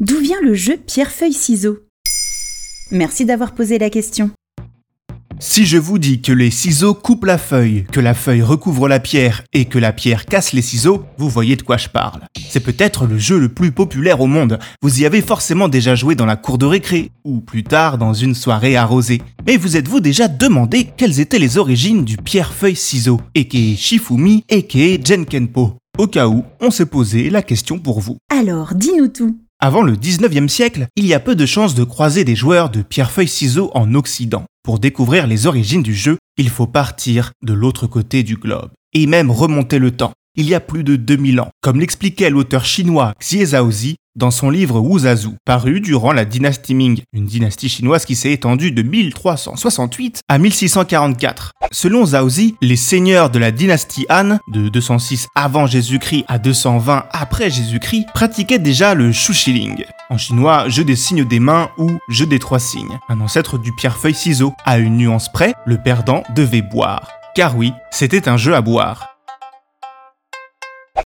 [0.00, 1.80] D'où vient le jeu pierre-feuille-ciseaux?
[2.90, 4.30] Merci d'avoir posé la question.
[5.38, 8.98] Si je vous dis que les ciseaux coupent la feuille, que la feuille recouvre la
[8.98, 12.22] pierre et que la pierre casse les ciseaux, vous voyez de quoi je parle.
[12.48, 14.58] C'est peut-être le jeu le plus populaire au monde.
[14.80, 18.14] Vous y avez forcément déjà joué dans la cour de récré, ou plus tard dans
[18.14, 19.20] une soirée arrosée.
[19.46, 25.74] Mais vous êtes-vous déjà demandé quelles étaient les origines du pierre-feuille-ciseaux, aka Shifumi, aka Jenkenpo
[25.98, 28.16] Au cas où, on s'est posé la question pour vous.
[28.30, 29.36] Alors, dis-nous tout.
[29.62, 32.80] Avant le 19e siècle, il y a peu de chances de croiser des joueurs de
[32.80, 34.46] pierre-feuille-ciseaux en Occident.
[34.62, 38.70] Pour découvrir les origines du jeu, il faut partir de l'autre côté du globe.
[38.94, 42.64] Et même remonter le temps, il y a plus de 2000 ans, comme l'expliquait l'auteur
[42.64, 48.04] chinois Xie Zhaozi dans son livre Wuzazu, paru durant la dynastie Ming, une dynastie chinoise
[48.04, 51.52] qui s'est étendue de 1368 à 1644.
[51.72, 57.50] Selon Zhaozi, les seigneurs de la dynastie Han, de 206 avant Jésus-Christ à 220 après
[57.50, 62.38] Jésus-Christ, pratiquaient déjà le Shuxiling, en chinois jeu des signes des mains ou jeu des
[62.38, 64.54] trois signes, un ancêtre du pierre-feuille-ciseau.
[64.64, 67.10] À une nuance près, le perdant devait boire.
[67.34, 69.06] Car oui, c'était un jeu à boire.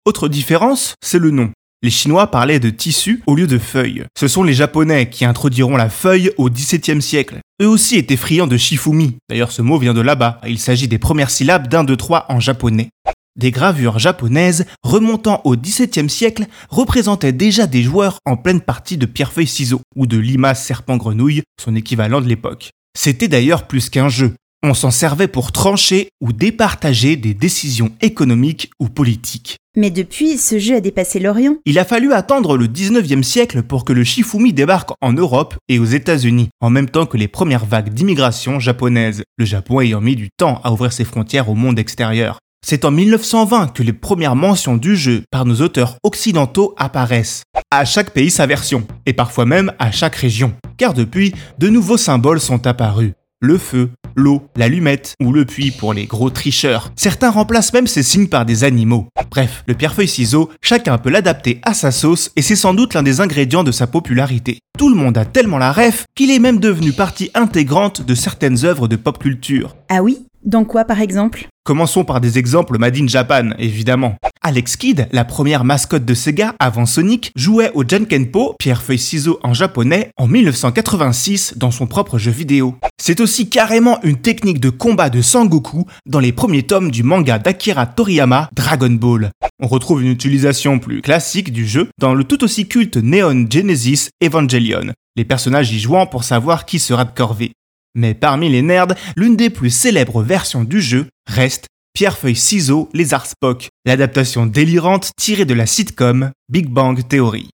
[0.05, 1.51] Autre différence, c'est le nom.
[1.83, 4.05] Les Chinois parlaient de tissu au lieu de feuilles.
[4.15, 7.39] Ce sont les Japonais qui introduiront la feuille au XVIIe siècle.
[7.59, 9.17] Eux aussi étaient friands de shifumi.
[9.29, 10.39] D'ailleurs, ce mot vient de là-bas.
[10.47, 12.89] Il s'agit des premières syllabes d'un, deux, trois en japonais.
[13.35, 19.07] Des gravures japonaises remontant au XVIIe siècle représentaient déjà des joueurs en pleine partie de
[19.07, 22.69] pierre-feuille-ciseaux ou de limace serpent-grenouille, son équivalent de l'époque.
[22.95, 24.35] C'était d'ailleurs plus qu'un jeu.
[24.63, 29.57] On s'en servait pour trancher ou départager des décisions économiques ou politiques.
[29.75, 31.55] Mais depuis, ce jeu a dépassé l'Orient.
[31.65, 35.79] Il a fallu attendre le 19e siècle pour que le Shifumi débarque en Europe et
[35.79, 40.15] aux États-Unis, en même temps que les premières vagues d'immigration japonaise, le Japon ayant mis
[40.15, 42.37] du temps à ouvrir ses frontières au monde extérieur.
[42.63, 47.41] C'est en 1920 que les premières mentions du jeu par nos auteurs occidentaux apparaissent.
[47.71, 50.53] À chaque pays sa version, et parfois même à chaque région.
[50.77, 55.93] Car depuis, de nouveaux symboles sont apparus le feu, l'eau, l'allumette ou le puits pour
[55.93, 56.91] les gros tricheurs.
[56.95, 59.07] Certains remplacent même ces signes par des animaux.
[59.29, 63.21] Bref, le pierre-feuille-ciseau, chacun peut l'adapter à sa sauce et c'est sans doute l'un des
[63.21, 64.59] ingrédients de sa popularité.
[64.77, 68.65] Tout le monde a tellement la ref qu'il est même devenu partie intégrante de certaines
[68.65, 69.75] œuvres de pop culture.
[69.89, 70.25] Ah oui?
[70.43, 71.47] Dans quoi par exemple?
[71.63, 74.15] Commençons par des exemples made in Japan, évidemment.
[74.51, 80.11] Alex Kidd, la première mascotte de Sega avant Sonic, jouait au Jankenpo, pierre-feuille-ciseau en japonais,
[80.17, 82.75] en 1986 dans son propre jeu vidéo.
[83.01, 87.39] C'est aussi carrément une technique de combat de Sangoku dans les premiers tomes du manga
[87.39, 89.31] d'Akira Toriyama, Dragon Ball.
[89.63, 94.09] On retrouve une utilisation plus classique du jeu dans le tout aussi culte Neon Genesis
[94.21, 97.53] Evangelion, les personnages y jouant pour savoir qui sera de corvée.
[97.95, 103.69] Mais parmi les nerds, l'une des plus célèbres versions du jeu reste Pierre-Feuille-Ciseaux Lézard Spock,
[103.85, 107.49] l'adaptation délirante tirée de la sitcom Big Bang Theory.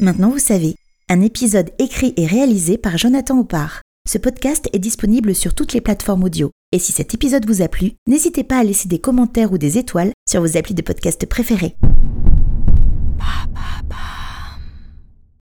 [0.00, 0.74] Maintenant vous savez,
[1.08, 3.82] un épisode écrit et réalisé par Jonathan Oppard.
[4.08, 6.50] Ce podcast est disponible sur toutes les plateformes audio.
[6.72, 9.78] Et si cet épisode vous a plu, n'hésitez pas à laisser des commentaires ou des
[9.78, 11.76] étoiles sur vos applis de podcast préférés.